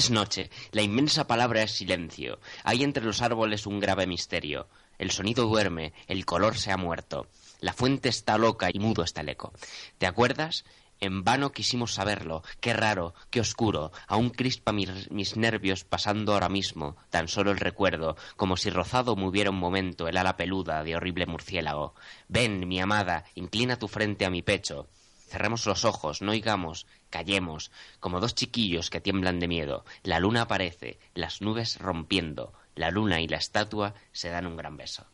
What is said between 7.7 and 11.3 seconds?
fuente está loca y mudo está el eco. ¿Te acuerdas? En